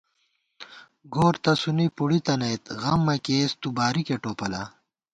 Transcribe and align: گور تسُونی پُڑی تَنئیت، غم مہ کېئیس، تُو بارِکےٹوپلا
گور 1.13 1.35
تسُونی 1.43 1.87
پُڑی 1.95 2.19
تَنئیت، 2.25 2.63
غم 2.81 2.99
مہ 3.05 3.15
کېئیس، 3.25 3.51
تُو 3.61 3.69
بارِکےٹوپلا 3.77 4.63